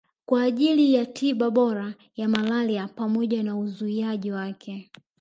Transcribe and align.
kwa 0.25 0.43
ajili 0.43 0.93
ya 0.93 1.05
tiba 1.05 1.51
bora 1.51 1.93
ya 2.15 2.27
malaria 2.29 2.87
pamoja 2.87 3.43
na 3.43 3.57
uzuiaji 3.57 4.31
wake 4.31 4.91